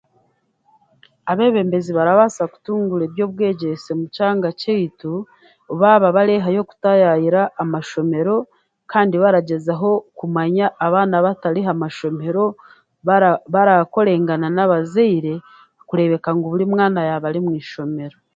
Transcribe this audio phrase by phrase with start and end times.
[1.31, 5.11] Abeebembezi barabaasa kutunguura eby'obwegyese mu kyanga kyeitu,
[5.79, 8.35] baaba bareehayo kutaayayira amashomero,
[8.91, 12.45] kandi baragyezaho kumanya abaana abatari ha mashomero,
[13.07, 15.33] bara, barakorengana n'abazaire
[15.87, 18.17] kureebeka ngu burimwana yaaba ari mwishomero.